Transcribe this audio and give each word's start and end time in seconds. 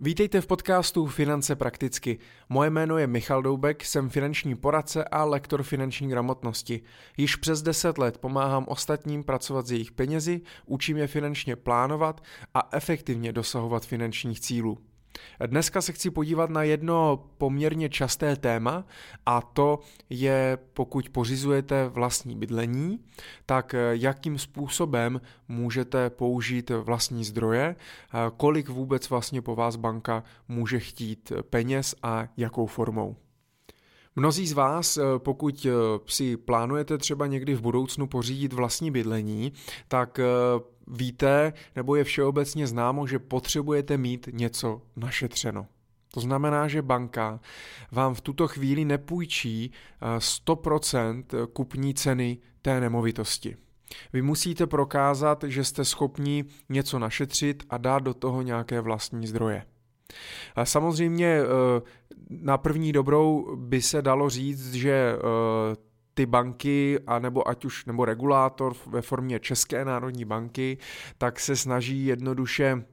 Vítejte 0.00 0.40
v 0.40 0.46
podcastu 0.46 1.06
Finance 1.06 1.56
prakticky. 1.56 2.18
Moje 2.48 2.70
jméno 2.70 2.98
je 2.98 3.06
Michal 3.06 3.42
Doubek, 3.42 3.84
jsem 3.84 4.10
finanční 4.10 4.54
poradce 4.54 5.04
a 5.04 5.24
lektor 5.24 5.62
finanční 5.62 6.08
gramotnosti. 6.08 6.82
Již 7.16 7.36
přes 7.36 7.62
10 7.62 7.98
let 7.98 8.18
pomáhám 8.18 8.64
ostatním 8.68 9.24
pracovat 9.24 9.66
s 9.66 9.72
jejich 9.72 9.92
penězi, 9.92 10.40
učím 10.66 10.96
je 10.96 11.06
finančně 11.06 11.56
plánovat 11.56 12.24
a 12.54 12.68
efektivně 12.72 13.32
dosahovat 13.32 13.86
finančních 13.86 14.40
cílů. 14.40 14.78
Dneska 15.46 15.82
se 15.82 15.92
chci 15.92 16.10
podívat 16.10 16.50
na 16.50 16.62
jedno 16.62 17.24
poměrně 17.38 17.88
časté 17.88 18.36
téma 18.36 18.84
a 19.26 19.42
to 19.42 19.78
je, 20.10 20.58
pokud 20.74 21.08
pořizujete 21.08 21.88
vlastní 21.88 22.36
bydlení, 22.36 23.00
tak 23.46 23.74
jakým 23.90 24.38
způsobem 24.38 25.20
můžete 25.48 26.10
použít 26.10 26.70
vlastní 26.70 27.24
zdroje, 27.24 27.76
kolik 28.36 28.68
vůbec 28.68 29.10
vlastně 29.10 29.42
po 29.42 29.54
vás 29.54 29.76
banka 29.76 30.24
může 30.48 30.78
chtít 30.78 31.32
peněz 31.50 31.94
a 32.02 32.28
jakou 32.36 32.66
formou. 32.66 33.16
Mnozí 34.16 34.46
z 34.46 34.52
vás, 34.52 34.98
pokud 35.18 35.66
si 36.06 36.36
plánujete 36.36 36.98
třeba 36.98 37.26
někdy 37.26 37.54
v 37.54 37.60
budoucnu 37.60 38.06
pořídit 38.06 38.52
vlastní 38.52 38.90
bydlení, 38.90 39.52
tak 39.88 40.20
víte, 40.86 41.52
nebo 41.76 41.96
je 41.96 42.04
všeobecně 42.04 42.66
známo, 42.66 43.06
že 43.06 43.18
potřebujete 43.18 43.96
mít 43.96 44.28
něco 44.32 44.82
našetřeno. 44.96 45.66
To 46.16 46.20
znamená, 46.20 46.68
že 46.68 46.82
banka 46.82 47.40
vám 47.92 48.14
v 48.14 48.20
tuto 48.20 48.48
chvíli 48.48 48.84
nepůjčí 48.84 49.72
100% 50.18 51.24
eh, 51.32 51.46
kupní 51.52 51.94
ceny 51.94 52.38
té 52.62 52.80
nemovitosti. 52.80 53.56
Vy 54.12 54.22
musíte 54.22 54.66
prokázat, 54.66 55.44
že 55.46 55.64
jste 55.64 55.84
schopni 55.84 56.44
něco 56.68 56.98
našetřit 56.98 57.64
a 57.70 57.78
dát 57.78 58.02
do 58.02 58.14
toho 58.14 58.42
nějaké 58.42 58.80
vlastní 58.80 59.26
zdroje. 59.26 59.66
Samozřejmě 60.64 61.26
eh, 61.26 61.82
na 62.30 62.58
první 62.58 62.92
dobrou 62.92 63.56
by 63.56 63.82
se 63.82 64.02
dalo 64.02 64.30
říct, 64.30 64.74
že 64.74 65.16
eh, 65.16 65.76
ty 66.14 66.26
banky, 66.26 66.98
anebo 67.06 67.48
ať 67.48 67.64
už, 67.64 67.84
nebo 67.84 68.04
regulátor 68.04 68.74
ve 68.86 69.02
formě 69.02 69.40
České 69.40 69.84
národní 69.84 70.24
banky, 70.24 70.78
tak 71.18 71.40
se 71.40 71.56
snaží 71.56 72.06
jednoduše 72.06 72.84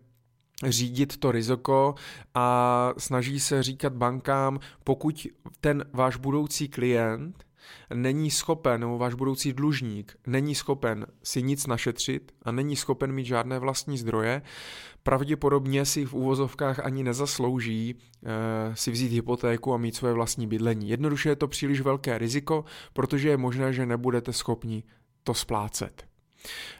řídit 0.65 1.17
to 1.17 1.31
riziko 1.31 1.95
a 2.33 2.93
snaží 2.97 3.39
se 3.39 3.63
říkat 3.63 3.93
bankám, 3.93 4.59
pokud 4.83 5.27
ten 5.61 5.85
váš 5.93 6.17
budoucí 6.17 6.69
klient 6.69 7.43
není 7.93 8.31
schopen, 8.31 8.81
nebo 8.81 8.97
váš 8.97 9.13
budoucí 9.13 9.53
dlužník 9.53 10.17
není 10.27 10.55
schopen 10.55 11.05
si 11.23 11.43
nic 11.43 11.67
našetřit 11.67 12.31
a 12.43 12.51
není 12.51 12.75
schopen 12.75 13.11
mít 13.11 13.25
žádné 13.25 13.59
vlastní 13.59 13.97
zdroje, 13.97 14.41
pravděpodobně 15.03 15.85
si 15.85 16.05
v 16.05 16.13
úvozovkách 16.13 16.79
ani 16.79 17.03
nezaslouží 17.03 17.95
e, 17.95 18.75
si 18.75 18.91
vzít 18.91 19.11
hypotéku 19.11 19.73
a 19.73 19.77
mít 19.77 19.95
svoje 19.95 20.13
vlastní 20.13 20.47
bydlení. 20.47 20.89
Jednoduše 20.89 21.29
je 21.29 21.35
to 21.35 21.47
příliš 21.47 21.81
velké 21.81 22.17
riziko, 22.17 22.65
protože 22.93 23.29
je 23.29 23.37
možné, 23.37 23.73
že 23.73 23.85
nebudete 23.85 24.33
schopni 24.33 24.83
to 25.23 25.33
splácet. 25.33 26.05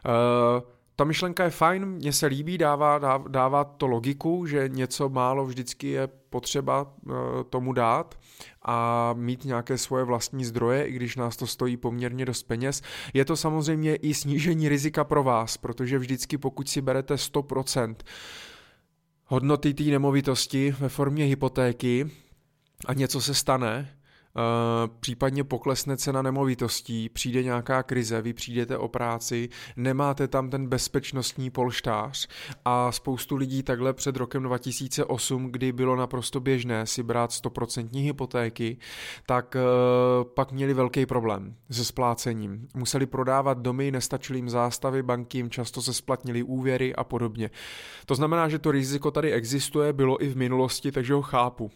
E, 0.06 0.83
ta 0.95 1.03
myšlenka 1.03 1.44
je 1.44 1.49
fajn, 1.49 1.86
mně 1.86 2.13
se 2.13 2.25
líbí, 2.25 2.58
dává, 2.58 3.17
dává 3.27 3.63
to 3.63 3.88
logiku, 3.88 4.45
že 4.45 4.69
něco 4.69 5.09
málo 5.09 5.45
vždycky 5.45 5.88
je 5.88 6.08
potřeba 6.08 6.94
eh, 7.09 7.13
tomu 7.49 7.73
dát 7.73 8.19
a 8.66 9.09
mít 9.17 9.45
nějaké 9.45 9.77
svoje 9.77 10.03
vlastní 10.03 10.45
zdroje, 10.45 10.86
i 10.86 10.91
když 10.91 11.16
nás 11.16 11.38
to 11.38 11.47
stojí 11.47 11.77
poměrně 11.77 12.25
dost 12.25 12.44
peněz. 12.44 12.81
Je 13.14 13.25
to 13.25 13.36
samozřejmě 13.36 13.95
i 13.95 14.14
snížení 14.14 14.69
rizika 14.69 15.03
pro 15.03 15.23
vás, 15.23 15.58
protože 15.58 15.97
vždycky 15.97 16.38
pokud 16.38 16.69
si 16.69 16.81
berete 16.81 17.16
100% 17.16 17.95
hodnoty 19.25 19.73
té 19.73 19.83
nemovitosti 19.83 20.75
ve 20.80 20.89
formě 20.89 21.25
hypotéky 21.25 22.11
a 22.86 22.94
něco 22.94 23.21
se 23.21 23.33
stane, 23.33 23.97
případně 25.00 25.44
poklesne 25.44 25.98
cena 25.98 26.22
nemovitostí, 26.22 27.09
přijde 27.09 27.44
nějaká 27.44 27.83
krize, 27.83 28.21
vy 28.21 28.33
přijdete 28.33 28.77
o 28.77 28.88
práci, 28.88 29.49
nemáte 29.76 30.27
tam 30.27 30.49
ten 30.49 30.67
bezpečnostní 30.67 31.49
polštář 31.49 32.27
a 32.66 32.92
spoustu 32.92 33.36
lidí 33.36 33.64
takhle 33.64 33.94
před 33.94 34.17
rokem 34.17 34.44
2008, 34.44 35.52
kdy 35.52 35.71
bylo 35.71 35.95
naprosto 35.95 36.39
běžné 36.39 36.86
si 36.86 37.04
brát 37.04 37.30
100% 37.30 38.04
hypotéky, 38.04 38.77
tak 39.26 39.55
uh, 39.55 40.32
pak 40.33 40.52
měli 40.52 40.73
velký 40.73 41.05
problém 41.05 41.55
se 41.71 41.86
splácením. 41.86 42.67
Museli 42.76 43.05
prodávat 43.05 43.58
domy, 43.58 43.92
nestačily 43.92 44.39
jim 44.39 44.50
zástavy, 44.50 45.04
banky 45.04 45.38
jim 45.38 45.50
často 45.50 45.82
se 45.82 45.94
splatnili 45.94 46.44
úvěry 46.44 46.95
a 46.95 47.04
podobně. 47.04 47.50
To 48.05 48.15
znamená, 48.15 48.50
že 48.50 48.60
to 48.60 48.71
riziko 48.71 49.11
tady 49.11 49.32
existuje, 49.32 49.94
bylo 49.94 50.23
i 50.23 50.30
v 50.30 50.38
minulosti, 50.38 50.92
takže 50.92 51.14
ho 51.14 51.21
chápu. 51.21 51.71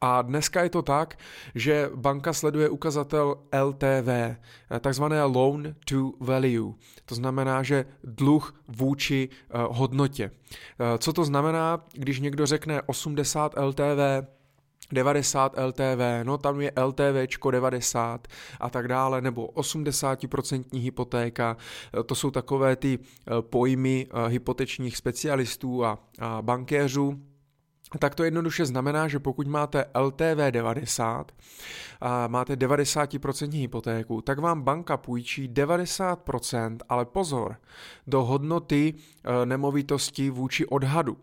A 0.00 0.22
dneska 0.22 0.62
je 0.62 0.70
to 0.70 0.82
tak, 0.82 1.18
že 1.54 1.90
banka 1.94 2.32
sleduje 2.32 2.68
ukazatel 2.68 3.36
LTV, 3.64 4.36
takzvané 4.80 5.24
loan 5.24 5.74
to 5.84 6.12
value. 6.20 6.74
To 7.04 7.14
znamená, 7.14 7.62
že 7.62 7.84
dluh 8.04 8.54
vůči 8.68 9.28
uh, 9.28 9.76
hodnotě. 9.76 10.30
Uh, 10.30 10.98
co 10.98 11.12
to 11.12 11.24
znamená, 11.24 11.84
když 11.92 12.20
někdo 12.20 12.46
řekne 12.46 12.82
80 12.86 13.54
LTV, 13.56 14.26
90 14.92 15.58
LTV, 15.58 16.00
no 16.22 16.38
tam 16.38 16.60
je 16.60 16.72
LTVčko 16.84 17.50
90 17.50 18.28
a 18.60 18.70
tak 18.70 18.88
dále, 18.88 19.20
nebo 19.20 19.46
80% 19.46 20.64
hypotéka, 20.72 21.56
eh, 22.00 22.02
to 22.02 22.14
jsou 22.14 22.30
takové 22.30 22.76
ty 22.76 22.98
pojmy 23.40 24.06
hypotečních 24.28 24.96
specialistů 24.96 25.84
a, 25.84 25.98
a 26.18 26.42
bankéřů, 26.42 27.20
tak 27.98 28.14
to 28.14 28.24
jednoduše 28.24 28.66
znamená, 28.66 29.08
že 29.08 29.18
pokud 29.18 29.46
máte 29.46 29.84
LTV 30.00 30.50
90 30.50 31.32
a 32.00 32.28
máte 32.28 32.56
90% 32.56 33.52
hypotéku, 33.52 34.20
tak 34.20 34.38
vám 34.38 34.62
banka 34.62 34.96
půjčí 34.96 35.48
90%, 35.48 36.78
ale 36.88 37.04
pozor, 37.04 37.56
do 38.06 38.24
hodnoty 38.24 38.94
e, 38.94 39.46
nemovitosti 39.46 40.30
vůči 40.30 40.66
odhadu 40.66 41.16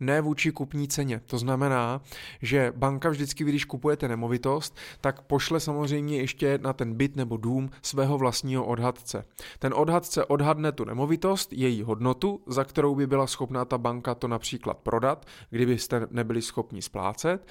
ne 0.00 0.20
vůči 0.20 0.52
kupní 0.52 0.88
ceně. 0.88 1.20
To 1.26 1.38
znamená, 1.38 2.00
že 2.42 2.72
banka 2.76 3.08
vždycky, 3.08 3.44
když 3.44 3.64
kupujete 3.64 4.08
nemovitost, 4.08 4.76
tak 5.00 5.22
pošle 5.22 5.60
samozřejmě 5.60 6.16
ještě 6.16 6.58
na 6.62 6.72
ten 6.72 6.94
byt 6.94 7.16
nebo 7.16 7.36
dům 7.36 7.70
svého 7.82 8.18
vlastního 8.18 8.64
odhadce. 8.66 9.24
Ten 9.58 9.74
odhadce 9.74 10.24
odhadne 10.24 10.72
tu 10.72 10.84
nemovitost, 10.84 11.52
její 11.52 11.82
hodnotu, 11.82 12.42
za 12.46 12.64
kterou 12.64 12.94
by 12.94 13.06
byla 13.06 13.26
schopná 13.26 13.64
ta 13.64 13.78
banka 13.78 14.14
to 14.14 14.28
například 14.28 14.78
prodat, 14.78 15.26
kdybyste 15.50 16.06
nebyli 16.10 16.42
schopni 16.42 16.82
splácet 16.82 17.46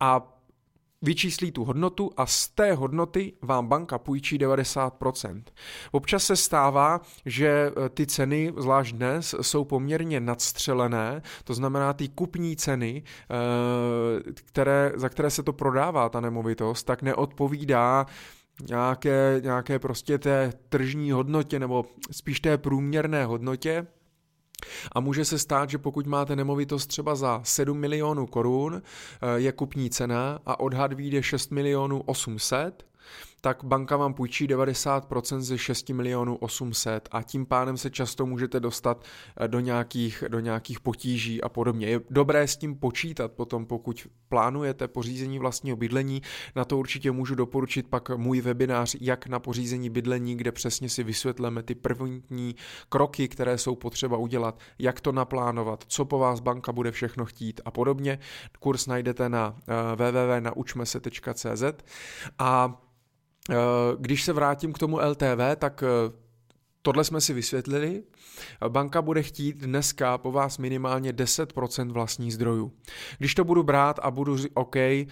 a 0.00 0.38
vyčíslí 1.02 1.52
tu 1.52 1.64
hodnotu 1.64 2.10
a 2.16 2.26
z 2.26 2.48
té 2.48 2.72
hodnoty 2.72 3.32
vám 3.42 3.66
banka 3.66 3.98
půjčí 3.98 4.38
90%. 4.38 5.42
Občas 5.90 6.24
se 6.24 6.36
stává, 6.36 7.00
že 7.26 7.48
e, 7.48 7.88
ty 7.88 8.06
ceny, 8.06 8.52
zvlášť 8.56 8.94
dnes, 8.94 9.34
jsou 9.40 9.64
poměrně 9.64 10.20
nadstřelené, 10.20 11.22
to 11.44 11.54
znamená 11.54 11.92
ty 11.92 12.08
kupní 12.08 12.56
ceny, 12.56 13.02
e, 13.02 14.32
které, 14.32 14.92
za 14.94 15.08
které 15.08 15.30
se 15.30 15.42
to 15.42 15.52
prodává, 15.52 16.08
ta 16.08 16.20
nemovitost, 16.20 16.82
tak 16.82 17.02
neodpovídá 17.02 18.06
nějaké, 18.68 19.40
nějaké 19.44 19.78
prostě 19.78 20.18
té 20.18 20.52
tržní 20.68 21.10
hodnotě 21.10 21.58
nebo 21.58 21.84
spíš 22.10 22.40
té 22.40 22.58
průměrné 22.58 23.24
hodnotě, 23.24 23.86
a 24.92 25.00
může 25.00 25.24
se 25.24 25.38
stát, 25.38 25.70
že 25.70 25.78
pokud 25.78 26.06
máte 26.06 26.36
nemovitost 26.36 26.86
třeba 26.86 27.14
za 27.14 27.40
7 27.44 27.78
milionů 27.78 28.26
korun, 28.26 28.82
eh, 28.82 29.26
je 29.40 29.52
kupní 29.52 29.90
cena 29.90 30.38
a 30.46 30.60
odhad 30.60 30.92
vyjde 30.92 31.22
6 31.22 31.50
milionů 31.50 32.02
800, 32.06 32.84
tak 33.44 33.64
banka 33.64 33.96
vám 33.96 34.14
půjčí 34.14 34.48
90% 34.48 35.40
ze 35.40 35.58
6 35.58 35.90
milionů 35.90 36.36
800 36.36 37.08
a 37.12 37.22
tím 37.22 37.46
pádem 37.46 37.76
se 37.76 37.90
často 37.90 38.26
můžete 38.26 38.60
dostat 38.60 39.04
eh, 39.36 39.48
do 39.48 39.60
nějakých, 39.60 40.24
do 40.28 40.40
nějakých 40.40 40.80
potíží 40.80 41.42
a 41.42 41.48
podobně. 41.48 41.86
Je 41.86 42.00
dobré 42.10 42.48
s 42.48 42.56
tím 42.56 42.74
počítat 42.76 43.32
potom, 43.32 43.66
pokud 43.66 44.06
plánujete 44.28 44.88
pořízení 44.88 45.38
vlastního 45.38 45.76
bydlení. 45.76 46.22
Na 46.56 46.64
to 46.64 46.78
určitě 46.78 47.10
můžu 47.10 47.34
doporučit 47.34 47.86
pak 47.88 48.10
můj 48.10 48.40
webinář, 48.40 48.96
jak 49.00 49.26
na 49.26 49.38
pořízení 49.38 49.90
bydlení, 49.90 50.36
kde 50.36 50.52
přesně 50.52 50.88
si 50.88 51.02
vysvětlíme 51.04 51.62
ty 51.62 51.74
první 51.74 52.54
kroky, 52.88 53.28
které 53.28 53.58
jsou 53.58 53.74
potřeba 53.74 54.16
udělat, 54.16 54.58
jak 54.78 55.00
to 55.00 55.12
naplánovat, 55.12 55.84
co 55.86 56.04
po 56.04 56.18
vás 56.18 56.40
banka 56.40 56.72
bude 56.72 56.90
všechno 56.90 57.24
chtít 57.24 57.60
a 57.64 57.70
podobně. 57.70 58.18
Kurs 58.60 58.86
najdete 58.86 59.28
na 59.28 59.56
eh, 59.68 59.96
www.naučmese.cz 59.96 61.62
a 62.38 62.82
když 63.98 64.24
se 64.24 64.32
vrátím 64.32 64.72
k 64.72 64.78
tomu 64.78 64.98
LTV, 64.98 65.56
tak 65.56 65.82
eh, 65.82 66.12
tohle 66.82 67.04
jsme 67.04 67.20
si 67.20 67.32
vysvětlili. 67.32 68.02
Banka 68.68 69.02
bude 69.02 69.22
chtít 69.22 69.56
dneska 69.56 70.18
po 70.18 70.32
vás 70.32 70.58
minimálně 70.58 71.12
10% 71.12 71.92
vlastních 71.92 72.34
zdrojů. 72.34 72.72
Když 73.18 73.34
to 73.34 73.44
budu 73.44 73.62
brát 73.62 73.98
a 74.02 74.10
budu 74.10 74.36
říct, 74.36 74.52
OK, 74.54 74.76
eh, 74.76 75.06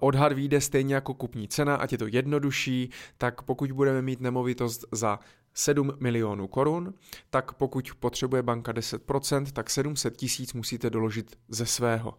odhad 0.00 0.32
vyjde 0.32 0.60
stejně 0.60 0.94
jako 0.94 1.14
kupní 1.14 1.48
cena, 1.48 1.76
ať 1.76 1.92
je 1.92 1.98
to 1.98 2.06
jednodušší, 2.06 2.90
tak 3.18 3.42
pokud 3.42 3.72
budeme 3.72 4.02
mít 4.02 4.20
nemovitost 4.20 4.84
za 4.92 5.18
7 5.58 5.92
milionů 6.00 6.48
korun, 6.48 6.94
tak 7.30 7.52
pokud 7.52 7.90
potřebuje 8.00 8.42
banka 8.42 8.72
10%, 8.72 9.46
tak 9.52 9.70
700 9.70 10.16
tisíc 10.16 10.52
musíte 10.52 10.90
doložit 10.90 11.36
ze 11.48 11.66
svého. 11.66 12.14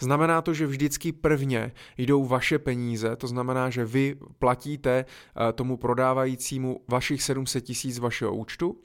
Znamená 0.00 0.42
to, 0.42 0.54
že 0.54 0.66
vždycky 0.66 1.12
prvně 1.12 1.72
jdou 1.98 2.24
vaše 2.24 2.58
peníze, 2.58 3.16
to 3.16 3.26
znamená, 3.26 3.70
že 3.70 3.84
vy 3.84 4.16
platíte 4.38 5.04
eh, 5.04 5.52
tomu 5.52 5.76
prodávajícímu 5.76 6.80
vašich 6.88 7.22
700 7.22 7.64
tisíc 7.64 7.98
vašeho 7.98 8.36
účtu, 8.36 8.80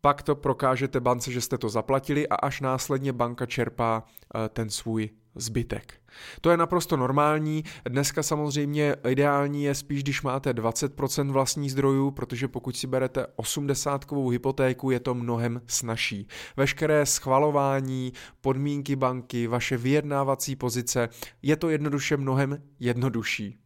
pak 0.00 0.22
to 0.22 0.34
prokážete 0.34 1.00
bance, 1.00 1.32
že 1.32 1.40
jste 1.40 1.58
to 1.58 1.68
zaplatili 1.68 2.28
a 2.28 2.34
až 2.34 2.60
následně 2.60 3.12
banka 3.12 3.46
čerpá 3.46 4.04
eh, 4.34 4.48
ten 4.48 4.70
svůj 4.70 5.10
zbytek. 5.34 5.94
To 6.40 6.50
je 6.50 6.56
naprosto 6.56 6.96
normální. 6.96 7.64
Dneska 7.88 8.22
samozřejmě 8.22 8.96
ideální 9.08 9.64
je 9.64 9.74
spíš, 9.74 10.02
když 10.02 10.22
máte 10.22 10.52
20% 10.52 11.32
vlastních 11.32 11.72
zdrojů, 11.72 12.10
protože 12.10 12.48
pokud 12.48 12.76
si 12.76 12.86
berete 12.86 13.26
80kovou 13.36 14.30
hypotéku, 14.30 14.90
je 14.90 15.00
to 15.00 15.14
mnohem 15.14 15.62
snažší. 15.66 16.28
Veškeré 16.56 17.06
schvalování, 17.06 18.12
podmínky 18.40 18.96
banky, 18.96 19.46
vaše 19.46 19.76
vyjednávací 19.76 20.56
pozice, 20.56 21.08
je 21.42 21.56
to 21.56 21.68
jednoduše 21.68 22.16
mnohem 22.16 22.62
jednodušší. 22.80 23.58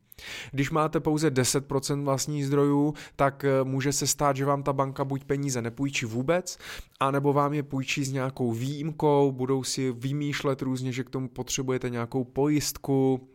Když 0.53 0.71
máte 0.71 1.01
pouze 1.01 1.31
10% 1.31 2.05
vlastních 2.05 2.47
zdrojů, 2.47 2.95
tak 3.17 3.45
eh, 3.45 3.65
může 3.65 3.93
se 3.93 4.07
stát, 4.07 4.37
že 4.37 4.45
vám 4.45 4.63
ta 4.63 4.73
banka 4.73 5.05
buď 5.05 5.25
peníze 5.25 5.63
nepůjčí 5.63 6.07
vůbec, 6.07 6.59
anebo 7.01 7.33
vám 7.33 7.53
je 7.53 7.63
půjčí 7.63 8.05
s 8.05 8.13
nějakou 8.13 8.53
výjimkou, 8.53 9.33
budou 9.33 9.65
si 9.65 9.93
vymýšlet 9.93 10.63
různě, 10.63 10.93
že 10.93 11.05
k 11.05 11.11
tomu 11.11 11.29
potřebujete 11.29 11.91
nějakou 11.91 12.25
pojistku, 12.25 13.29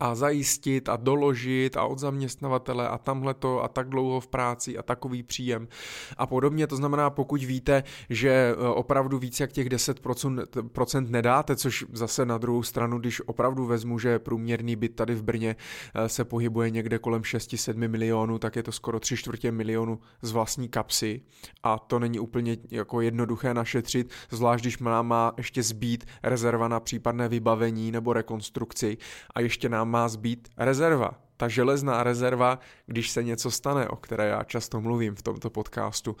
a 0.00 0.14
zajistit 0.14 0.88
a 0.88 0.96
doložit 0.96 1.76
a 1.76 1.84
od 1.84 1.98
zaměstnavatele 1.98 2.88
a 2.88 2.98
tamhle 2.98 3.34
to 3.34 3.64
a 3.64 3.68
tak 3.68 3.88
dlouho 3.88 4.20
v 4.20 4.26
práci 4.26 4.78
a 4.78 4.82
takový 4.82 5.22
příjem 5.22 5.68
a 6.16 6.26
podobně. 6.26 6.66
To 6.66 6.76
znamená, 6.76 7.10
pokud 7.10 7.42
víte, 7.42 7.82
že 8.10 8.30
e, 8.30 8.54
opravdu 8.68 9.18
víc 9.18 9.40
jak 9.40 9.52
těch 9.52 9.68
10% 9.68 11.10
nedáte, 11.10 11.56
což 11.56 11.84
zase 11.92 12.26
na 12.26 12.38
druhou 12.38 12.62
stranu, 12.62 12.98
když 12.98 13.20
opravdu 13.26 13.66
vezmu, 13.66 13.98
že 13.98 14.18
průměrný 14.18 14.76
byt 14.76 14.96
tady 14.96 15.14
v 15.14 15.22
Brně 15.22 15.56
e, 15.94 16.08
se 16.08 16.24
pohybuje 16.24 16.70
někde 16.70 16.98
kolem 16.98 17.22
6-7 17.22 17.88
milionů, 17.88 18.38
tak 18.38 18.56
je 18.56 18.62
to 18.62 18.72
skoro 18.72 19.00
3 19.00 19.16
čtvrtě 19.16 19.52
milionu 19.52 19.98
z 20.22 20.30
vlastní 20.30 20.68
kapsy 20.68 21.20
a 21.62 21.78
to 21.78 21.98
není 21.98 22.18
úplně 22.18 22.56
jako 22.70 23.00
jednoduché 23.00 23.54
našetřit, 23.54 24.10
zvlášť 24.30 24.64
když 24.64 24.78
má, 24.78 25.02
má 25.02 25.32
ještě 25.36 25.62
zbít 25.62 26.04
rezerva 26.22 26.68
na 26.68 26.80
případné 26.80 27.28
vybavení 27.28 27.92
nebo 27.92 28.12
rekonstrukci 28.12 28.96
a 29.34 29.40
ještě 29.40 29.68
nám 29.74 29.90
má 29.90 30.08
zbýt 30.08 30.48
rezerva. 30.58 31.10
Ta 31.36 31.48
železná 31.48 32.02
rezerva, 32.02 32.58
když 32.86 33.10
se 33.10 33.22
něco 33.22 33.50
stane, 33.50 33.88
o 33.88 33.96
které 33.96 34.28
já 34.28 34.42
často 34.42 34.80
mluvím 34.80 35.14
v 35.14 35.22
tomto 35.22 35.50
podcastu. 35.50 36.16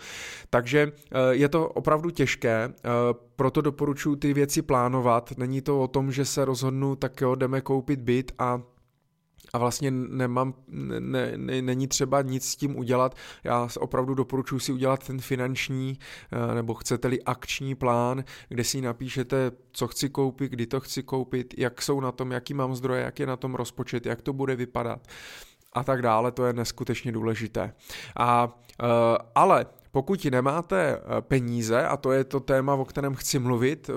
Takže 0.50 0.92
eh, 0.92 1.18
je 1.30 1.48
to 1.48 1.68
opravdu 1.68 2.10
těžké, 2.10 2.68
eh, 2.68 2.90
proto 3.36 3.60
doporučuji 3.60 4.16
ty 4.16 4.32
věci 4.34 4.62
plánovat. 4.62 5.32
Není 5.38 5.60
to 5.60 5.80
o 5.80 5.88
tom, 5.88 6.12
že 6.12 6.24
se 6.24 6.44
rozhodnu, 6.44 6.96
tak 6.96 7.20
jo, 7.20 7.34
jdeme 7.34 7.60
koupit 7.60 8.00
byt 8.00 8.32
a 8.38 8.60
a 9.52 9.58
vlastně 9.58 9.90
nemám, 9.90 10.54
ne, 10.68 11.32
ne, 11.36 11.62
není 11.62 11.88
třeba 11.88 12.22
nic 12.22 12.48
s 12.48 12.56
tím 12.56 12.78
udělat. 12.78 13.16
Já 13.44 13.68
opravdu 13.78 14.14
doporučuji 14.14 14.58
si 14.58 14.72
udělat 14.72 15.06
ten 15.06 15.20
finanční 15.20 15.98
eh, 16.32 16.54
nebo 16.54 16.74
chcete-li 16.74 17.22
akční 17.22 17.74
plán, 17.74 18.24
kde 18.48 18.64
si 18.64 18.80
napíšete, 18.80 19.50
co 19.72 19.86
chci 19.86 20.08
koupit, 20.08 20.48
kdy 20.48 20.66
to 20.66 20.80
chci 20.80 21.02
koupit, 21.02 21.54
jak 21.58 21.82
jsou 21.82 22.00
na 22.00 22.12
tom, 22.12 22.32
jaký 22.32 22.54
mám 22.54 22.74
zdroje, 22.74 23.02
jak 23.02 23.18
je 23.18 23.26
na 23.26 23.36
tom 23.36 23.54
rozpočet, 23.54 24.06
jak 24.06 24.22
to 24.22 24.32
bude 24.32 24.56
vypadat 24.56 25.00
a 25.74 25.84
tak 25.84 26.02
dále, 26.02 26.32
to 26.32 26.46
je 26.46 26.52
neskutečně 26.52 27.12
důležité. 27.12 27.72
A, 28.16 28.58
eh, 28.82 28.86
ale 29.34 29.66
pokud 29.90 30.24
nemáte 30.24 30.96
eh, 30.96 31.20
peníze, 31.20 31.86
a 31.86 31.96
to 31.96 32.12
je 32.12 32.24
to 32.24 32.40
téma, 32.40 32.74
o 32.74 32.84
kterém 32.84 33.14
chci 33.14 33.38
mluvit, 33.38 33.90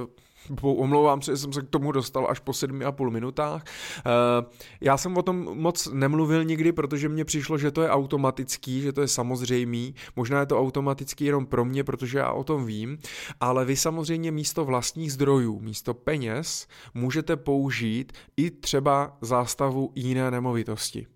omlouvám 0.62 1.22
se, 1.22 1.32
že 1.32 1.38
jsem 1.38 1.54
se 1.54 1.62
k 1.62 1.70
tomu 1.70 1.92
dostal 1.92 2.28
až 2.30 2.40
po 2.40 2.54
sedmi 2.54 2.86
a 2.86 2.92
půl 2.92 3.12
minutách. 3.12 3.64
Eh, 4.00 4.46
já 4.82 4.98
jsem 4.98 5.18
o 5.18 5.22
tom 5.22 5.58
moc 5.58 5.88
nemluvil 5.94 6.44
nikdy, 6.44 6.72
protože 6.72 7.10
mně 7.10 7.26
přišlo, 7.26 7.58
že 7.58 7.72
to 7.72 7.82
je 7.82 7.90
automatický, 7.90 8.82
že 8.82 8.94
to 8.94 9.02
je 9.02 9.08
samozřejmý. 9.08 9.96
Možná 10.16 10.40
je 10.40 10.46
to 10.46 10.60
automatický 10.60 11.26
jenom 11.26 11.46
pro 11.46 11.66
mě, 11.66 11.84
protože 11.84 12.18
já 12.18 12.32
o 12.32 12.44
tom 12.44 12.66
vím, 12.66 12.98
ale 13.40 13.66
vy 13.66 13.76
samozřejmě 13.76 14.32
místo 14.32 14.66
vlastních 14.66 15.14
zdrojů, 15.14 15.60
místo 15.60 15.94
peněz, 15.94 16.68
můžete 16.94 17.36
použít 17.36 18.14
i 18.38 18.52
třeba 18.52 19.18
zástavu 19.22 19.92
jiné 19.96 20.32
nemovitosti. 20.32 21.08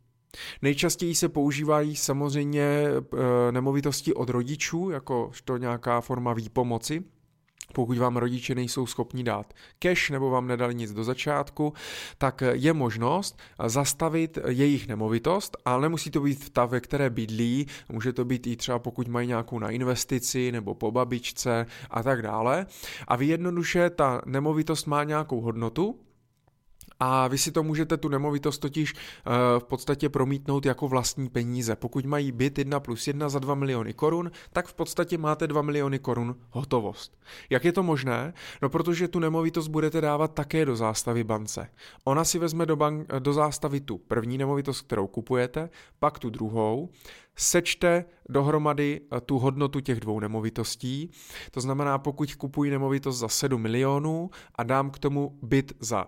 Nejčastěji 0.61 1.15
se 1.15 1.29
používají 1.29 1.95
samozřejmě 1.95 2.63
eh, 2.63 3.51
nemovitosti 3.51 4.13
od 4.13 4.29
rodičů, 4.29 4.89
jako 4.89 5.31
to 5.45 5.57
nějaká 5.57 6.01
forma 6.01 6.33
výpomoci, 6.33 7.03
pokud 7.71 7.97
vám 7.97 8.17
rodiče 8.17 8.55
nejsou 8.55 8.85
schopni 8.85 9.23
dát 9.23 9.53
cash 9.79 10.09
nebo 10.09 10.29
vám 10.29 10.47
nedali 10.47 10.75
nic 10.75 10.93
do 10.93 11.03
začátku, 11.03 11.73
tak 12.17 12.43
je 12.51 12.73
možnost 12.73 13.39
zastavit 13.65 14.37
jejich 14.47 14.87
nemovitost, 14.87 15.57
ale 15.65 15.81
nemusí 15.81 16.11
to 16.11 16.21
být 16.21 16.49
ta, 16.49 16.65
ve 16.65 16.79
které 16.79 17.09
bydlí, 17.09 17.67
může 17.89 18.13
to 18.13 18.25
být 18.25 18.47
i 18.47 18.55
třeba 18.55 18.79
pokud 18.79 19.07
mají 19.07 19.27
nějakou 19.27 19.59
na 19.59 19.69
investici 19.69 20.51
nebo 20.51 20.75
po 20.75 20.91
babičce 20.91 21.65
a 21.89 22.03
tak 22.03 22.21
dále. 22.21 22.65
A 23.07 23.15
vy 23.15 23.25
jednoduše 23.25 23.89
ta 23.89 24.21
nemovitost 24.25 24.85
má 24.85 25.03
nějakou 25.03 25.41
hodnotu, 25.41 25.99
a 27.03 27.27
vy 27.27 27.37
si 27.37 27.51
to 27.51 27.63
můžete 27.63 27.97
tu 27.97 28.09
nemovitost 28.09 28.57
totiž 28.57 28.93
uh, 28.93 28.99
v 29.59 29.63
podstatě 29.63 30.09
promítnout 30.09 30.65
jako 30.65 30.87
vlastní 30.87 31.29
peníze. 31.29 31.75
Pokud 31.75 32.05
mají 32.05 32.31
byt 32.31 32.57
1 32.57 32.79
plus 32.79 33.07
1 33.07 33.29
za 33.29 33.39
2 33.39 33.55
miliony 33.55 33.93
korun, 33.93 34.31
tak 34.53 34.67
v 34.67 34.73
podstatě 34.73 35.17
máte 35.17 35.47
2 35.47 35.61
miliony 35.61 35.99
korun 35.99 36.35
hotovost. 36.49 37.17
Jak 37.49 37.65
je 37.65 37.71
to 37.71 37.83
možné? 37.83 38.33
No 38.61 38.69
protože 38.69 39.07
tu 39.07 39.19
nemovitost 39.19 39.67
budete 39.67 40.01
dávat 40.01 40.33
také 40.33 40.65
do 40.65 40.75
zástavy 40.75 41.23
bance. 41.23 41.67
Ona 42.03 42.23
si 42.23 42.39
vezme 42.39 42.65
do, 42.65 42.75
bank, 42.75 43.07
do 43.19 43.33
zástavy 43.33 43.79
tu 43.79 43.97
první 43.97 44.37
nemovitost, 44.37 44.81
kterou 44.81 45.07
kupujete, 45.07 45.69
pak 45.99 46.19
tu 46.19 46.29
druhou, 46.29 46.89
sečte 47.35 48.05
dohromady 48.29 49.01
eh, 49.01 49.21
tu 49.21 49.39
hodnotu 49.39 49.79
těch 49.79 49.99
dvou 49.99 50.19
nemovitostí. 50.19 51.11
To 51.51 51.61
znamená, 51.61 51.97
pokud 51.97 52.35
kupuji 52.35 52.71
nemovitost 52.71 53.17
za 53.17 53.27
7 53.27 53.61
milionů 53.61 54.29
a 54.55 54.63
dám 54.63 54.89
k 54.89 54.99
tomu 54.99 55.39
byt 55.41 55.73
za 55.79 56.07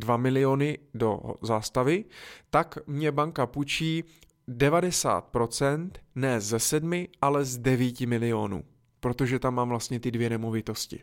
2 0.00 0.16
miliony 0.16 0.78
do 0.94 1.20
zástavy, 1.42 2.04
tak 2.50 2.78
mě 2.86 3.12
banka 3.12 3.46
půjčí 3.46 4.04
90% 4.48 5.90
ne 6.14 6.40
ze 6.40 6.58
7, 6.58 7.06
ale 7.20 7.44
z 7.44 7.58
9 7.58 8.00
milionů 8.00 8.64
protože 9.00 9.38
tam 9.38 9.54
mám 9.54 9.68
vlastně 9.68 10.00
ty 10.00 10.10
dvě 10.10 10.30
nemovitosti. 10.30 11.00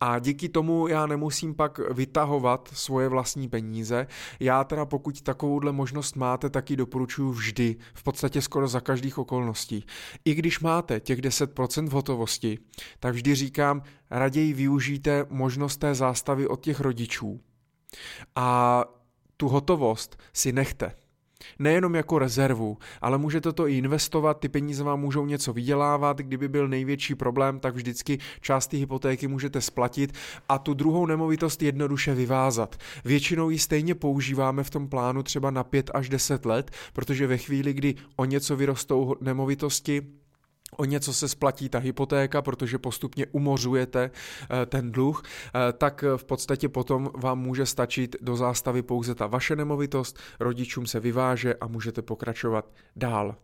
A 0.00 0.18
díky 0.18 0.48
tomu 0.48 0.88
já 0.88 1.06
nemusím 1.06 1.54
pak 1.54 1.78
vytahovat 1.92 2.68
svoje 2.72 3.08
vlastní 3.08 3.48
peníze. 3.48 4.06
Já 4.40 4.64
teda 4.64 4.86
pokud 4.86 5.20
takovouhle 5.20 5.72
možnost 5.72 6.16
máte, 6.16 6.50
tak 6.50 6.70
ji 6.70 6.76
doporučuji 6.76 7.32
vždy, 7.32 7.76
v 7.94 8.02
podstatě 8.02 8.42
skoro 8.42 8.68
za 8.68 8.80
každých 8.80 9.18
okolností. 9.18 9.84
I 10.24 10.34
když 10.34 10.60
máte 10.60 11.00
těch 11.00 11.20
10% 11.20 11.88
v 11.88 11.92
hotovosti, 11.92 12.58
tak 13.00 13.14
vždy 13.14 13.34
říkám, 13.34 13.82
raději 14.10 14.52
využijte 14.52 15.26
možnost 15.30 15.76
té 15.76 15.94
zástavy 15.94 16.48
od 16.48 16.60
těch 16.60 16.80
rodičů, 16.80 17.40
a 18.36 18.84
tu 19.36 19.48
hotovost 19.48 20.18
si 20.32 20.52
nechte. 20.52 20.92
Nejenom 21.58 21.94
jako 21.94 22.18
rezervu, 22.18 22.78
ale 23.00 23.18
můžete 23.18 23.52
to 23.52 23.68
i 23.68 23.78
investovat, 23.78 24.40
ty 24.40 24.48
peníze 24.48 24.84
vám 24.84 25.00
můžou 25.00 25.26
něco 25.26 25.52
vydělávat, 25.52 26.18
kdyby 26.18 26.48
byl 26.48 26.68
největší 26.68 27.14
problém, 27.14 27.60
tak 27.60 27.74
vždycky 27.74 28.18
část 28.40 28.66
té 28.66 28.76
hypotéky 28.76 29.28
můžete 29.28 29.60
splatit 29.60 30.12
a 30.48 30.58
tu 30.58 30.74
druhou 30.74 31.06
nemovitost 31.06 31.62
jednoduše 31.62 32.14
vyvázat. 32.14 32.76
Většinou 33.04 33.50
ji 33.50 33.58
stejně 33.58 33.94
používáme 33.94 34.64
v 34.64 34.70
tom 34.70 34.88
plánu 34.88 35.22
třeba 35.22 35.50
na 35.50 35.64
5 35.64 35.90
až 35.94 36.08
10 36.08 36.46
let, 36.46 36.70
protože 36.92 37.26
ve 37.26 37.38
chvíli, 37.38 37.72
kdy 37.72 37.94
o 38.16 38.24
něco 38.24 38.56
vyrostou 38.56 39.14
nemovitosti, 39.20 40.02
o 40.76 40.84
něco 40.84 41.14
se 41.14 41.28
splatí 41.28 41.68
ta 41.68 41.78
hypotéka, 41.78 42.42
protože 42.42 42.78
postupně 42.78 43.26
umořujete 43.32 44.10
eh, 44.10 44.66
ten 44.66 44.92
dluh, 44.92 45.22
eh, 45.22 45.72
tak 45.72 46.04
v 46.16 46.24
podstatě 46.24 46.68
potom 46.68 47.10
vám 47.14 47.38
může 47.38 47.66
stačit 47.66 48.16
do 48.20 48.36
zástavy 48.36 48.82
pouze 48.82 49.14
ta 49.14 49.26
vaše 49.26 49.56
nemovitost, 49.56 50.18
rodičům 50.40 50.86
se 50.86 51.00
vyváže 51.00 51.54
a 51.54 51.66
můžete 51.66 52.02
pokračovat 52.02 52.70
dál. 52.96 53.36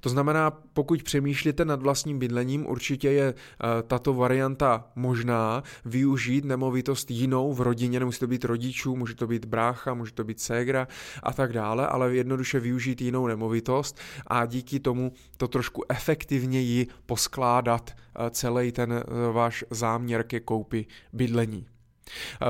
To 0.00 0.08
znamená, 0.08 0.50
pokud 0.50 1.02
přemýšlíte 1.02 1.64
nad 1.64 1.82
vlastním 1.82 2.18
bydlením, 2.18 2.66
určitě 2.66 3.10
je 3.10 3.34
eh, 3.34 3.82
tato 3.82 4.14
varianta 4.14 4.84
možná 4.96 5.62
využít 5.84 6.44
nemovitost 6.44 7.10
jinou 7.10 7.52
v 7.52 7.60
rodině, 7.60 8.00
nemusí 8.00 8.18
to 8.18 8.26
být 8.26 8.44
rodičů, 8.44 8.96
může 8.96 9.14
to 9.14 9.26
být 9.26 9.44
brácha, 9.44 9.94
může 9.94 10.12
to 10.12 10.24
být 10.24 10.40
ségra 10.40 10.88
a 11.22 11.32
tak 11.32 11.52
dále, 11.52 11.86
ale 11.86 12.16
jednoduše 12.16 12.60
využít 12.60 13.00
jinou 13.00 13.26
nemovitost 13.26 13.98
a 14.26 14.46
díky 14.46 14.80
tomu 14.80 15.12
to 15.36 15.48
trošku 15.48 15.84
efektivněji 15.88 16.86
poskládat 17.06 17.90
eh, 17.90 18.30
celý 18.30 18.72
ten 18.72 18.92
eh, 18.92 19.32
váš 19.32 19.64
záměr 19.70 20.22
ke 20.22 20.40
koupi 20.40 20.86
bydlení. 21.12 21.66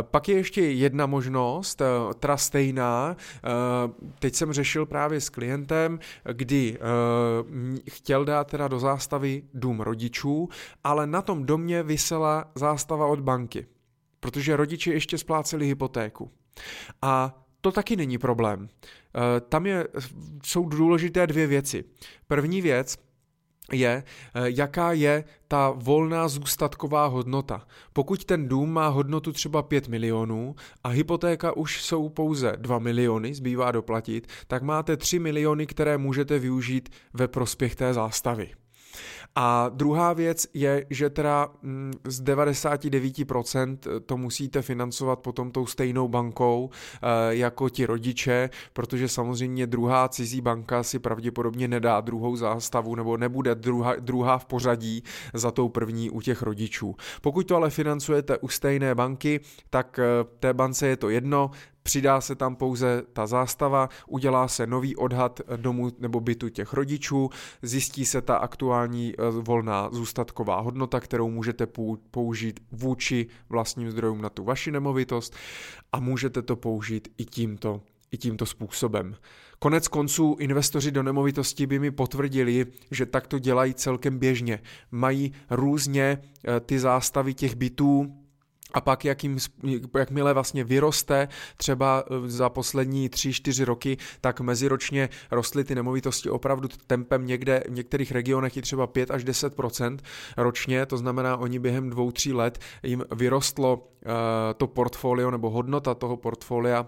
Pak 0.03 0.29
je 0.29 0.37
ještě 0.37 0.63
jedna 0.63 1.07
možnost, 1.07 1.83
teda 2.19 2.37
stejná. 2.37 3.17
Teď 4.19 4.35
jsem 4.35 4.53
řešil 4.53 4.87
právě 4.87 5.21
s 5.21 5.29
klientem, 5.29 5.99
kdy 6.33 6.79
chtěl 7.91 8.25
dát 8.25 8.51
teda 8.51 8.69
do 8.69 8.79
zástavy 8.79 9.43
dům 9.55 9.81
rodičů, 9.81 10.49
ale 10.85 11.07
na 11.07 11.23
tom 11.23 11.47
domě 11.47 11.83
vysela 11.83 12.45
zástava 12.55 13.07
od 13.07 13.21
banky, 13.21 13.67
protože 14.21 14.57
rodiče 14.57 14.93
ještě 14.93 15.19
spláceli 15.19 15.67
hypotéku. 15.67 16.31
A 17.03 17.45
to 17.61 17.73
taky 17.73 17.97
není 17.97 18.19
problém. 18.19 18.69
Tam 19.49 19.67
je, 19.67 19.89
jsou 20.45 20.69
důležité 20.69 21.27
dvě 21.27 21.47
věci. 21.47 21.85
První 22.27 22.63
věc, 22.63 22.99
je, 23.73 24.03
eh, 24.35 24.41
jaká 24.45 24.93
je 24.93 25.25
ta 25.49 25.71
volná 25.77 26.29
zůstatková 26.29 27.07
hodnota. 27.07 27.67
Pokud 27.93 28.25
ten 28.25 28.49
dům 28.49 28.73
má 28.73 28.89
hodnotu 28.89 29.33
třeba 29.33 29.63
5 29.63 29.89
milionů 29.89 30.55
a 30.85 30.89
hypotéka 30.89 31.57
už 31.57 31.83
jsou 31.83 32.09
pouze 32.09 32.53
2 32.57 32.79
miliony, 32.79 33.35
zbývá 33.35 33.73
doplatit, 33.73 34.27
tak 34.47 34.63
máte 34.63 34.97
3 34.97 35.19
miliony, 35.19 35.67
které 35.67 35.99
můžete 35.99 36.39
využít 36.39 36.89
ve 37.15 37.29
prospěch 37.29 37.75
té 37.77 37.95
zástavy. 37.95 38.51
A 39.35 39.69
druhá 39.69 40.13
věc 40.13 40.47
je, 40.55 40.87
že 40.91 41.11
teda 41.11 41.49
mm, 41.63 41.93
z 42.05 42.23
99% 42.23 43.79
to 44.07 44.17
musíte 44.17 44.63
financovat 44.63 45.19
potom 45.19 45.51
tou 45.51 45.67
stejnou 45.67 46.09
bankou 46.09 46.71
eh, 46.73 47.07
jako 47.29 47.69
ti 47.69 47.87
rodiče, 47.87 48.51
protože 48.73 49.09
samozřejmě 49.09 49.67
druhá 49.67 50.09
cizí 50.09 50.41
banka 50.41 50.83
si 50.83 50.99
pravděpodobně 50.99 51.69
nedá 51.69 52.01
druhou 52.01 52.37
zástavu 52.37 52.95
nebo 52.95 53.17
nebude 53.17 53.55
druhá, 53.55 53.95
druhá 53.97 54.39
v 54.39 54.45
pořadí 54.45 55.03
za 55.35 55.51
tou 55.51 55.69
první 55.69 56.11
u 56.11 56.21
těch 56.21 56.43
rodičů. 56.43 56.97
Pokud 57.21 57.47
to 57.47 57.57
ale 57.57 57.71
financujete 57.71 58.39
u 58.39 58.49
stejné 58.49 58.95
banky, 58.95 59.41
tak 59.71 59.99
eh, 59.99 60.05
té 60.39 60.55
bance 60.55 60.87
je 60.87 60.97
to 60.97 61.09
jedno, 61.09 61.51
přidá 61.83 62.21
se 62.21 62.35
tam 62.35 62.57
pouze 62.57 63.03
ta 63.13 63.27
zástava, 63.27 63.89
udělá 64.07 64.49
se 64.49 64.67
nový 64.67 64.97
odhad 64.97 65.41
domu 65.57 65.91
nebo 65.99 66.21
bytu 66.21 66.49
těch 66.49 66.73
rodičů, 66.73 67.31
zjistí 67.63 68.07
se 68.07 68.23
ta 68.23 68.37
aktuální 68.37 69.15
eh, 69.19 69.31
volná 69.31 69.89
zůstatková 69.93 70.61
hodnota, 70.61 71.01
kterou 71.01 71.31
můžete 71.31 71.67
použít 72.11 72.61
vůči 72.73 73.27
vlastním 73.49 73.91
zdrojům 73.91 74.23
na 74.23 74.31
tu 74.31 74.45
vaši 74.45 74.71
nemovitost 74.71 75.35
a 75.93 76.01
můžete 76.01 76.43
to 76.43 76.57
použít 76.57 77.09
i 77.19 77.25
tímto, 77.25 77.81
i 78.11 78.19
tímto 78.19 78.47
způsobem. 78.47 79.17
Konec 79.59 79.89
konců 79.89 80.37
investoři 80.39 80.91
do 80.91 81.03
nemovitosti 81.03 81.67
by 81.67 81.79
mi 81.79 81.91
potvrdili, 81.91 82.67
že 82.91 83.07
tak 83.07 83.27
to 83.27 83.39
dělají 83.39 83.75
celkem 83.75 84.19
běžně. 84.19 84.61
Mají 84.91 85.33
různě 85.51 86.19
eh, 86.45 86.61
ty 86.61 86.79
zástavy 86.79 87.35
těch 87.35 87.55
bytů, 87.55 88.20
a 88.73 88.81
pak 88.81 89.05
jakým, 89.05 89.39
jakmile 89.99 90.35
vlastně 90.35 90.65
vyroste 90.65 91.29
třeba 91.57 92.05
e, 92.07 92.31
za 92.31 92.49
poslední 92.49 93.09
3-4 93.09 93.65
roky, 93.65 93.97
tak 94.21 94.41
meziročně 94.41 95.09
rostly 95.31 95.65
ty 95.65 95.75
nemovitosti 95.75 96.31
opravdu 96.31 96.69
tempem 96.87 97.27
někde 97.27 97.65
v 97.69 97.73
některých 97.73 98.13
regionech 98.13 98.57
i 98.57 98.63
třeba 98.63 98.87
5 98.87 99.11
až 99.11 99.25
10% 99.25 99.99
ročně, 100.37 100.87
to 100.87 100.97
znamená 100.97 101.37
oni 101.37 101.59
během 101.59 101.91
dvou, 101.91 102.11
tří 102.11 102.33
let 102.33 102.59
jim 102.83 103.05
vyrostlo 103.15 103.77
uh, 103.77 104.13
to 104.57 104.67
portfolio 104.67 105.31
nebo 105.31 105.51
hodnota 105.51 105.95
toho 105.95 106.17
portfolia 106.17 106.87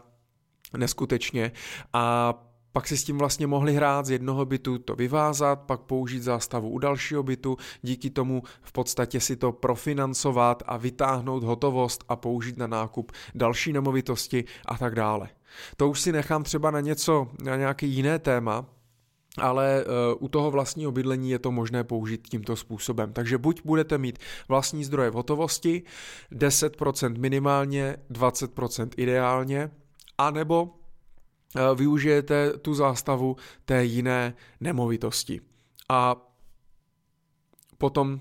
neskutečně. 0.76 1.52
A 1.92 2.34
pak 2.72 2.88
si 2.88 2.96
s 2.96 3.04
tím 3.04 3.18
vlastně 3.18 3.46
mohli 3.46 3.74
hrát 3.74 4.06
z 4.06 4.10
jednoho 4.10 4.44
bytu, 4.44 4.78
to 4.78 4.94
vyvázat, 4.96 5.56
pak 5.56 5.80
použít 5.80 6.22
zástavu 6.22 6.70
u 6.70 6.78
dalšího 6.78 7.22
bytu, 7.22 7.56
díky 7.82 8.10
tomu 8.10 8.42
v 8.62 8.72
podstatě 8.72 9.20
si 9.20 9.36
to 9.36 9.52
profinancovat 9.52 10.62
a 10.66 10.76
vytáhnout 10.76 11.42
hotovost 11.42 12.04
a 12.08 12.16
použít 12.16 12.56
na 12.56 12.66
nákup 12.66 13.12
další 13.34 13.72
nemovitosti 13.72 14.44
a 14.66 14.78
tak 14.78 14.94
dále. 14.94 15.28
To 15.76 15.88
už 15.88 16.00
si 16.00 16.12
nechám 16.12 16.42
třeba 16.42 16.70
na 16.70 16.80
něco, 16.80 17.28
na 17.44 17.56
nějaké 17.56 17.86
jiné 17.86 18.18
téma, 18.18 18.66
ale 19.38 19.84
uh, 19.84 20.24
u 20.24 20.28
toho 20.28 20.50
vlastního 20.50 20.92
bydlení 20.92 21.30
je 21.30 21.38
to 21.38 21.50
možné 21.50 21.84
použít 21.84 22.28
tímto 22.28 22.56
způsobem. 22.56 23.12
Takže 23.12 23.38
buď 23.38 23.60
budete 23.64 23.98
mít 23.98 24.18
vlastní 24.48 24.84
zdroje 24.84 25.10
v 25.10 25.14
hotovosti, 25.14 25.82
10% 26.32 27.18
minimálně, 27.18 27.96
20% 28.10 28.88
ideálně, 28.96 29.70
anebo 30.18 30.81
využijete 31.74 32.58
tu 32.58 32.74
zástavu 32.74 33.36
té 33.64 33.84
jiné 33.84 34.34
nemovitosti. 34.60 35.40
A 35.88 36.16
potom 37.78 38.20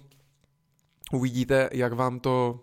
uvidíte, 1.11 1.69
jak 1.71 1.93
vám 1.93 2.19
to 2.19 2.59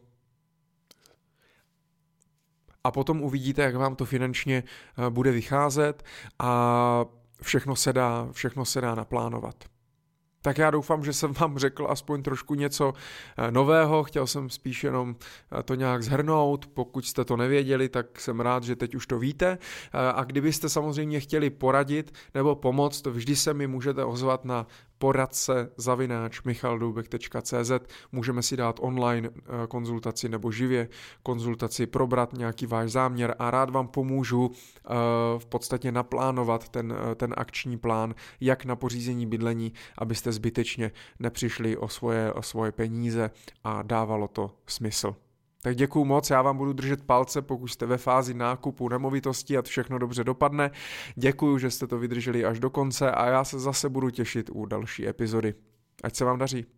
a 2.84 2.90
potom 2.90 3.22
uvidíte, 3.22 3.62
jak 3.62 3.74
vám 3.74 3.96
to 3.96 4.04
finančně 4.04 4.62
eh, 4.62 5.10
bude 5.10 5.32
vycházet 5.32 6.02
a 6.38 7.04
všechno 7.42 7.76
se 7.76 7.92
dá, 7.92 8.28
všechno 8.32 8.64
se 8.64 8.80
dá 8.80 8.94
naplánovat. 8.94 9.64
Tak 10.42 10.58
já 10.58 10.70
doufám, 10.70 11.04
že 11.04 11.12
jsem 11.12 11.32
vám 11.32 11.58
řekl 11.58 11.86
aspoň 11.90 12.22
trošku 12.22 12.54
něco 12.54 12.92
eh, 13.36 13.50
nového, 13.50 14.04
chtěl 14.04 14.26
jsem 14.26 14.50
spíš 14.50 14.84
jenom 14.84 15.16
eh, 15.58 15.62
to 15.62 15.74
nějak 15.74 16.02
zhrnout, 16.02 16.66
pokud 16.66 17.06
jste 17.06 17.24
to 17.24 17.36
nevěděli, 17.36 17.88
tak 17.88 18.20
jsem 18.20 18.40
rád, 18.40 18.64
že 18.64 18.76
teď 18.76 18.94
už 18.94 19.06
to 19.06 19.18
víte. 19.18 19.58
Eh, 19.58 20.12
a 20.14 20.24
kdybyste 20.24 20.68
samozřejmě 20.68 21.20
chtěli 21.20 21.50
poradit 21.50 22.14
nebo 22.34 22.54
pomoct, 22.54 23.06
vždy 23.06 23.36
se 23.36 23.54
mi 23.54 23.66
můžete 23.66 24.04
ozvat 24.04 24.44
na 24.44 24.66
poradce 24.98 25.70
zavináč 25.76 26.42
michaldubek.cz 26.42 27.72
můžeme 28.12 28.42
si 28.42 28.56
dát 28.56 28.76
online 28.80 29.28
eh, 29.34 29.66
konzultaci 29.68 30.28
nebo 30.28 30.52
živě 30.52 30.88
konzultaci, 31.22 31.86
probrat 31.86 32.32
nějaký 32.32 32.66
váš 32.66 32.90
záměr 32.90 33.34
a 33.38 33.50
rád 33.50 33.70
vám 33.70 33.88
pomůžu 33.88 34.50
eh, 34.50 34.88
v 35.38 35.46
podstatě 35.46 35.92
naplánovat 35.92 36.68
ten, 36.68 36.94
eh, 37.12 37.14
ten 37.14 37.34
akční 37.36 37.78
plán, 37.78 38.14
jak 38.40 38.64
na 38.64 38.76
pořízení 38.76 39.26
bydlení, 39.26 39.72
abyste 39.98 40.32
zbytečně 40.32 40.92
nepřišli 41.18 41.76
o 41.76 41.88
svoje, 41.88 42.32
o 42.32 42.42
svoje 42.42 42.72
peníze 42.72 43.30
a 43.64 43.82
dávalo 43.82 44.28
to 44.28 44.50
smysl. 44.66 45.16
Tak 45.62 45.76
děkuju 45.76 46.04
moc, 46.04 46.30
já 46.30 46.42
vám 46.42 46.56
budu 46.56 46.72
držet 46.72 47.04
palce, 47.04 47.42
pokud 47.42 47.68
jste 47.68 47.86
ve 47.86 47.98
fázi 47.98 48.34
nákupu 48.34 48.88
nemovitosti 48.88 49.58
a 49.58 49.62
všechno 49.62 49.98
dobře 49.98 50.24
dopadne. 50.24 50.70
Děkuju, 51.16 51.58
že 51.58 51.70
jste 51.70 51.86
to 51.86 51.98
vydrželi 51.98 52.44
až 52.44 52.58
do 52.58 52.70
konce 52.70 53.10
a 53.10 53.26
já 53.26 53.44
se 53.44 53.58
zase 53.58 53.88
budu 53.88 54.10
těšit 54.10 54.50
u 54.52 54.66
další 54.66 55.08
epizody. 55.08 55.54
Ať 56.02 56.16
se 56.16 56.24
vám 56.24 56.38
daří. 56.38 56.77